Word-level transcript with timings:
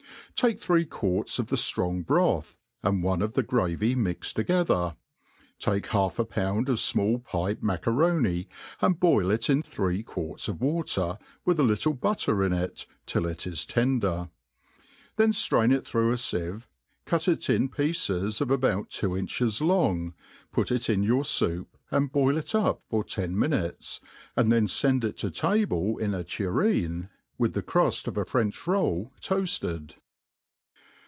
TAKE 0.35 0.59
three 0.59 0.85
quarts 0.85 1.37
of 1.37 1.47
the 1.49 1.55
ftrong 1.55 2.03
broth, 2.03 2.57
and 2.81 3.03
one 3.03 3.21
of 3.21 3.35
the 3.35 3.43
gravy 3.43 3.93
mixed 3.93 4.35
together; 4.35 4.95
take 5.59 5.85
half 5.87 6.17
a 6.17 6.25
pound 6.25 6.67
of 6.67 6.77
fmall 6.77 7.23
pipe 7.23 7.61
maca* 7.61 7.93
roni, 7.93 8.47
and 8.81 8.99
boil 8.99 9.29
it 9.29 9.51
in 9.51 9.61
three 9.61 10.01
quarts 10.01 10.47
of 10.47 10.59
water, 10.59 11.19
with 11.45 11.59
a 11.59 11.63
little 11.63 11.93
butter 11.93 12.43
in 12.43 12.51
it, 12.53 12.87
till 13.05 13.27
it 13.27 13.45
is 13.45 13.65
tender; 13.67 14.29
then 15.15 15.31
ftrain 15.31 15.71
it 15.71 15.85
through 15.85 16.09
a 16.11 16.15
iieve, 16.15 16.65
cut 17.05 17.27
it 17.27 17.47
in 17.47 17.69
pieces 17.69 18.41
of 18.41 18.47
abouttwo 18.47 19.15
inches 19.15 19.61
long, 19.61 20.15
put 20.51 20.71
it 20.71 20.89
in 20.89 21.03
your 21.03 21.21
foup, 21.21 21.67
and 21.91 22.11
boil 22.11 22.35
it 22.35 22.55
up 22.55 22.81
for 22.89 23.03
ten 23.03 23.37
minutes, 23.37 24.01
and 24.35 24.51
then 24.51 24.65
fend 24.65 25.03
it 25.05 25.17
to 25.17 25.29
table 25.29 25.99
in 25.99 26.15
a 26.15 26.23
tureen> 26.23 27.09
With 27.37 27.53
the 27.53 27.61
cruft 27.61 28.07
of 28.07 28.17
a 28.17 28.25
French 28.25 28.65
roll 28.65 29.11
toafted. 29.21 29.93